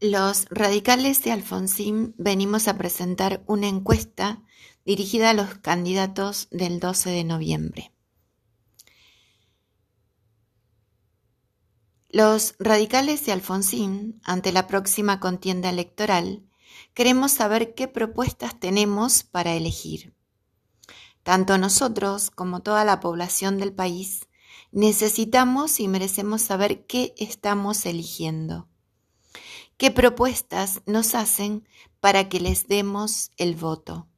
[0.00, 4.44] Los radicales de Alfonsín venimos a presentar una encuesta
[4.84, 7.92] dirigida a los candidatos del 12 de noviembre.
[12.10, 16.44] Los radicales de Alfonsín, ante la próxima contienda electoral,
[16.94, 20.14] queremos saber qué propuestas tenemos para elegir.
[21.24, 24.28] Tanto nosotros como toda la población del país
[24.70, 28.67] necesitamos y merecemos saber qué estamos eligiendo
[29.78, 31.64] ¿Qué propuestas nos hacen
[32.00, 34.08] para que les demos el voto?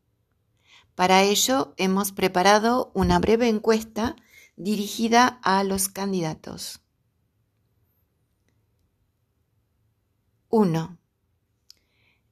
[0.95, 4.17] Para ello hemos preparado una breve encuesta
[4.57, 6.81] dirigida a los candidatos.
[10.49, 10.99] 1.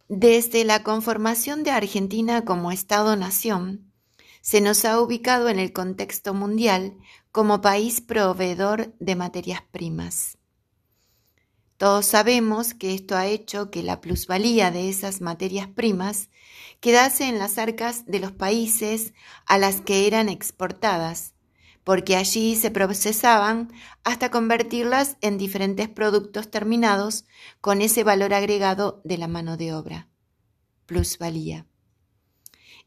[0.08, 3.92] Desde la conformación de Argentina como Estado-nación,
[4.41, 6.97] se nos ha ubicado en el contexto mundial
[7.30, 10.38] como país proveedor de materias primas.
[11.78, 16.28] Todos sabemos que esto ha hecho que la plusvalía de esas materias primas
[16.80, 19.14] quedase en las arcas de los países
[19.47, 21.34] a las que eran exportadas,
[21.84, 27.27] porque allí se procesaban hasta convertirlas en diferentes productos terminados
[27.61, 30.08] con ese valor agregado de la mano de obra,
[30.84, 31.67] plusvalía.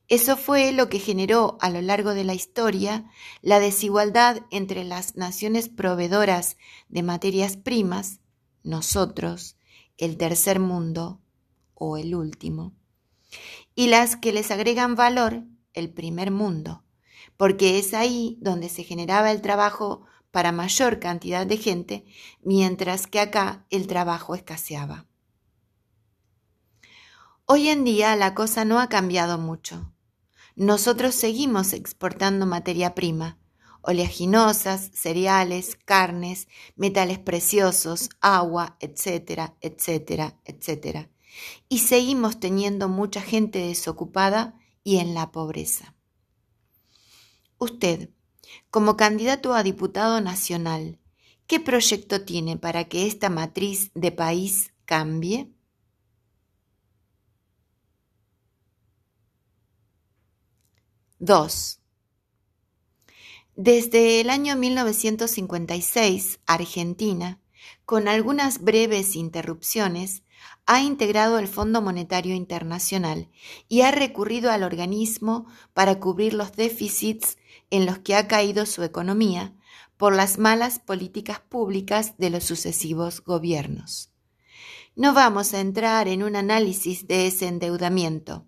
[0.10, 3.06] Eso fue lo que generó a lo largo de la historia
[3.42, 6.58] la desigualdad entre las naciones proveedoras
[6.90, 8.21] de materias primas
[8.64, 9.58] nosotros,
[9.98, 11.22] el tercer mundo
[11.74, 12.74] o el último,
[13.76, 16.84] y las que les agregan valor, el primer mundo,
[17.38, 22.06] porque es ahí donde se generaba el trabajo para mayor cantidad de gente,
[22.42, 25.06] mientras que acá el trabajo escaseaba.
[27.46, 29.92] Hoy en día la cosa no ha cambiado mucho.
[30.56, 33.38] Nosotros seguimos exportando materia prima,
[33.82, 41.10] oleaginosas, cereales, carnes, metales preciosos, agua, etcétera, etcétera, etcétera.
[41.70, 45.96] Y seguimos teniendo mucha gente desocupada y en la pobreza.
[47.58, 48.10] Usted,
[48.70, 51.00] como candidato a diputado nacional,
[51.48, 55.50] ¿qué proyecto tiene para que esta matriz de país cambie?
[61.20, 61.81] Dos.
[63.64, 67.40] Desde el año 1956, Argentina,
[67.86, 70.24] con algunas breves interrupciones,
[70.66, 73.30] ha integrado el Fondo Monetario Internacional
[73.70, 75.46] y ha recurrido al organismo
[75.76, 77.38] para cubrir los déficits
[77.70, 79.54] en los que ha caído su economía
[79.96, 84.10] por las malas políticas públicas de los sucesivos gobiernos.
[84.96, 88.48] No vamos a entrar en un análisis de ese endeudamiento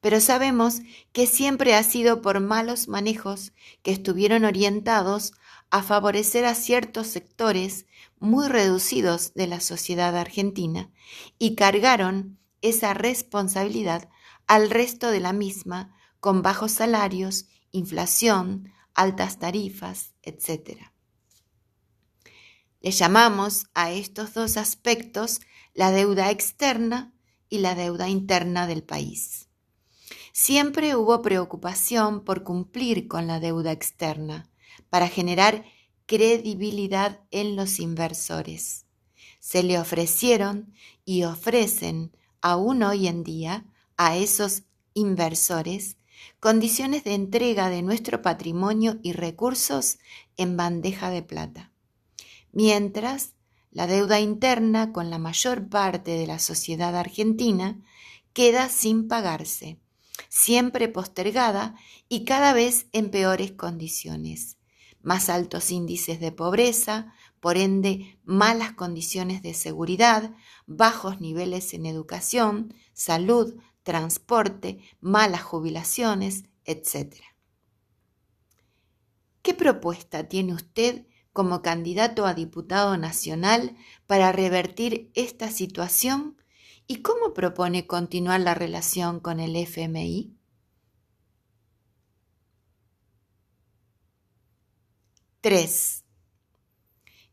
[0.00, 0.80] pero sabemos
[1.12, 3.52] que siempre ha sido por malos manejos
[3.82, 5.32] que estuvieron orientados
[5.70, 7.86] a favorecer a ciertos sectores
[8.18, 10.90] muy reducidos de la sociedad argentina
[11.38, 14.08] y cargaron esa responsabilidad
[14.46, 20.90] al resto de la misma con bajos salarios, inflación, altas tarifas, etc.
[22.80, 25.40] Le llamamos a estos dos aspectos
[25.74, 27.12] la deuda externa
[27.48, 29.49] y la deuda interna del país.
[30.32, 34.48] Siempre hubo preocupación por cumplir con la deuda externa,
[34.88, 35.64] para generar
[36.06, 38.86] credibilidad en los inversores.
[39.40, 40.72] Se le ofrecieron
[41.04, 43.64] y ofrecen aún hoy en día
[43.96, 44.62] a esos
[44.94, 45.96] inversores
[46.38, 49.98] condiciones de entrega de nuestro patrimonio y recursos
[50.36, 51.72] en bandeja de plata.
[52.52, 53.32] Mientras,
[53.70, 57.80] la deuda interna con la mayor parte de la sociedad argentina
[58.32, 59.78] queda sin pagarse
[60.30, 61.74] siempre postergada
[62.08, 64.56] y cada vez en peores condiciones.
[65.02, 70.34] Más altos índices de pobreza, por ende malas condiciones de seguridad,
[70.66, 77.16] bajos niveles en educación, salud, transporte, malas jubilaciones, etc.
[79.42, 83.76] ¿Qué propuesta tiene usted como candidato a diputado nacional
[84.06, 86.39] para revertir esta situación
[86.92, 90.34] ¿Y cómo propone continuar la relación con el FMI?
[95.40, 96.02] Tres.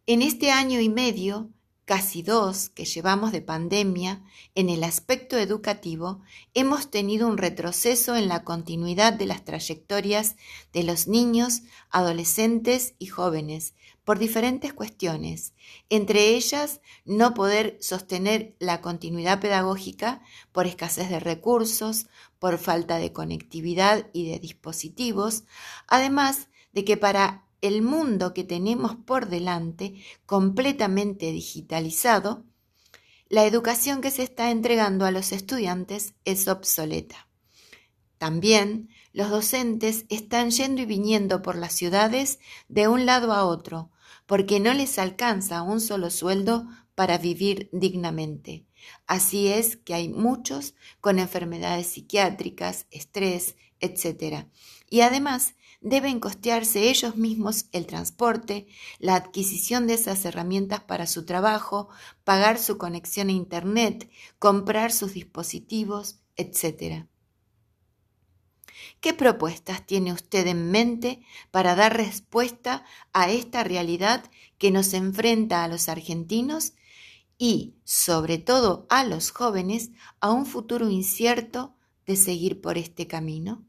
[0.06, 1.50] En este año y medio,
[1.88, 4.22] casi dos que llevamos de pandemia,
[4.56, 6.22] en el aspecto educativo,
[6.54, 10.36] hemos tenido un retroceso en la continuidad de las trayectorias
[10.74, 13.74] de los niños, adolescentes y jóvenes,
[14.04, 15.54] por diferentes cuestiones,
[15.90, 22.08] entre ellas no poder sostener la continuidad pedagógica por escasez de recursos,
[22.38, 25.46] por falta de conectividad y de dispositivos,
[25.88, 29.96] además de que para el mundo que tenemos por delante,
[30.26, 32.46] completamente digitalizado,
[33.30, 37.28] la educación que se está entregando a los estudiantes es obsoleta.
[38.18, 43.92] También los docentes están yendo y viniendo por las ciudades de un lado a otro,
[44.26, 48.66] porque no les alcanza un solo sueldo para vivir dignamente.
[49.06, 54.48] Así es que hay muchos con enfermedades psiquiátricas, estrés, etc.
[54.90, 58.68] Y además deben costearse ellos mismos el transporte,
[59.00, 61.90] la adquisición de esas herramientas para su trabajo,
[62.24, 64.10] pagar su conexión a Internet,
[64.40, 67.06] comprar sus dispositivos, etc.
[69.00, 72.84] ¿Qué propuestas tiene usted en mente para dar respuesta
[73.14, 74.24] a esta realidad
[74.58, 76.74] que nos enfrenta a los argentinos
[77.38, 81.76] y, sobre todo, a los jóvenes a un futuro incierto
[82.08, 83.67] de seguir por este camino?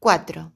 [0.00, 0.54] 4.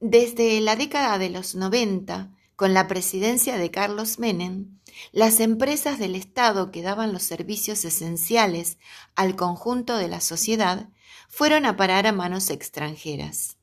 [0.00, 4.80] Desde la década de los 90, con la presidencia de Carlos Menem,
[5.12, 8.78] las empresas del Estado que daban los servicios esenciales
[9.16, 10.88] al conjunto de la sociedad
[11.28, 13.58] fueron a parar a manos extranjeras.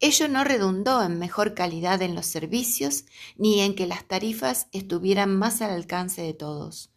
[0.00, 3.04] Ello no redundó en mejor calidad en los servicios
[3.36, 6.90] ni en que las tarifas estuvieran más al alcance de todos.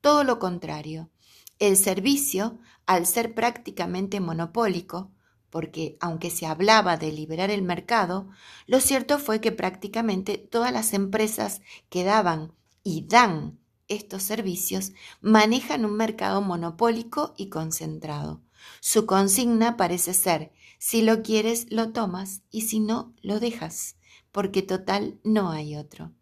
[0.00, 1.10] Todo lo contrario,
[1.58, 5.10] el servicio, al ser prácticamente monopólico,
[5.50, 8.28] porque aunque se hablaba de liberar el mercado,
[8.66, 12.52] lo cierto fue que prácticamente todas las empresas que daban
[12.82, 13.58] y dan
[13.88, 18.40] estos servicios manejan un mercado monopólico y concentrado.
[18.80, 23.96] Su consigna parece ser, si lo quieres, lo tomas y si no, lo dejas,
[24.32, 26.12] porque total no hay otro.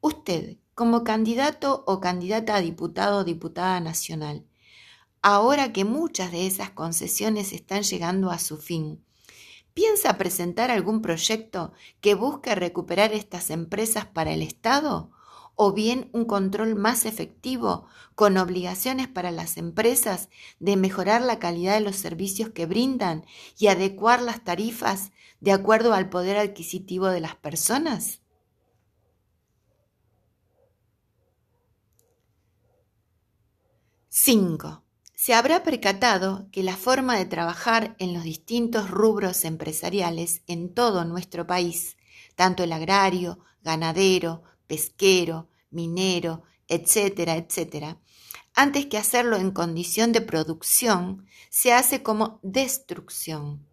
[0.00, 4.44] Usted, como candidato o candidata a diputado o diputada nacional,
[5.34, 9.04] ahora que muchas de esas concesiones están llegando a su fin.
[9.74, 15.10] ¿Piensa presentar algún proyecto que busque recuperar estas empresas para el Estado?
[15.54, 20.30] ¿O bien un control más efectivo, con obligaciones para las empresas
[20.60, 23.26] de mejorar la calidad de los servicios que brindan
[23.58, 28.22] y adecuar las tarifas de acuerdo al poder adquisitivo de las personas?
[34.08, 34.87] 5
[35.28, 41.04] se habrá percatado que la forma de trabajar en los distintos rubros empresariales en todo
[41.04, 41.98] nuestro país,
[42.34, 48.00] tanto el agrario, ganadero, pesquero, minero, etcétera, etcétera,
[48.54, 53.68] antes que hacerlo en condición de producción, se hace como destrucción.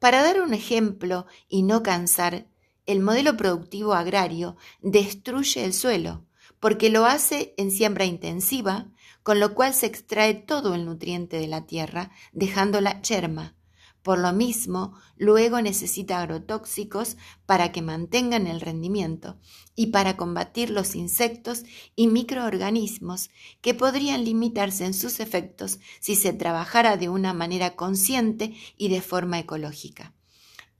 [0.00, 2.46] Para dar un ejemplo y no cansar,
[2.84, 6.26] el modelo productivo agrario destruye el suelo,
[6.58, 8.90] porque lo hace en siembra intensiva,
[9.22, 13.54] con lo cual se extrae todo el nutriente de la tierra, dejándola yerma.
[14.02, 19.38] Por lo mismo, luego necesita agrotóxicos para que mantengan el rendimiento
[19.76, 21.64] y para combatir los insectos
[21.96, 23.30] y microorganismos
[23.60, 29.02] que podrían limitarse en sus efectos si se trabajara de una manera consciente y de
[29.02, 30.14] forma ecológica.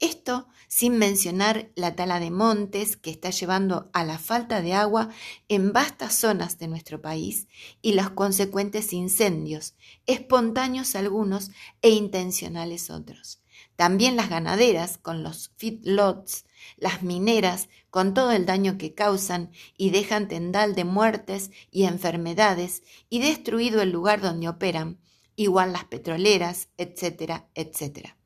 [0.01, 5.09] Esto sin mencionar la tala de montes que está llevando a la falta de agua
[5.47, 7.47] en vastas zonas de nuestro país
[7.83, 9.75] y los consecuentes incendios,
[10.07, 11.51] espontáneos algunos
[11.83, 13.43] e intencionales otros.
[13.75, 16.45] También las ganaderas con los feedlots,
[16.77, 22.81] las mineras con todo el daño que causan y dejan tendal de muertes y enfermedades
[23.07, 24.99] y destruido el lugar donde operan,
[25.35, 28.17] igual las petroleras, etcétera, etcétera.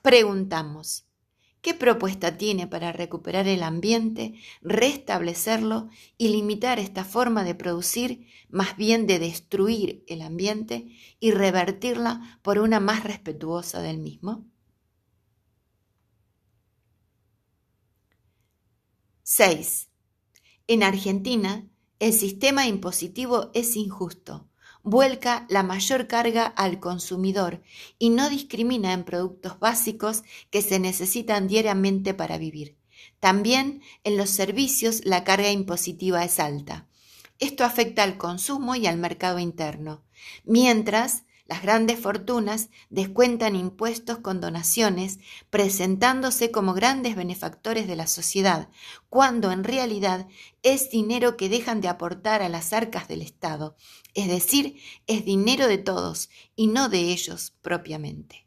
[0.00, 1.04] Preguntamos,
[1.62, 8.76] ¿Qué propuesta tiene para recuperar el ambiente, restablecerlo y limitar esta forma de producir, más
[8.78, 10.86] bien de destruir el ambiente
[11.20, 14.46] y revertirla por una más respetuosa del mismo?
[19.22, 19.90] 6.
[20.66, 24.49] En Argentina, el sistema impositivo es injusto
[24.82, 27.62] vuelca la mayor carga al consumidor
[27.98, 32.76] y no discrimina en productos básicos que se necesitan diariamente para vivir.
[33.18, 36.86] También en los servicios la carga impositiva es alta.
[37.38, 40.02] Esto afecta al consumo y al mercado interno,
[40.44, 45.18] mientras las grandes fortunas descuentan impuestos con donaciones,
[45.50, 48.68] presentándose como grandes benefactores de la sociedad,
[49.08, 50.28] cuando en realidad
[50.62, 53.76] es dinero que dejan de aportar a las arcas del Estado,
[54.14, 58.46] es decir, es dinero de todos y no de ellos propiamente.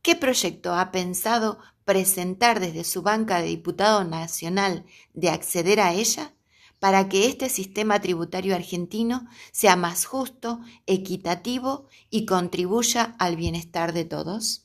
[0.00, 6.32] ¿Qué proyecto ha pensado presentar desde su banca de diputado nacional de acceder a ella?
[6.84, 14.04] Para que este sistema tributario argentino sea más justo, equitativo y contribuya al bienestar de
[14.04, 14.63] todos?